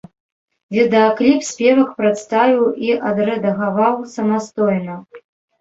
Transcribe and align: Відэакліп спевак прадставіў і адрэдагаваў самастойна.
Відэакліп 0.77 1.43
спевак 1.49 1.91
прадставіў 1.99 2.65
і 2.87 2.97
адрэдагаваў 3.11 4.03
самастойна. 4.15 4.95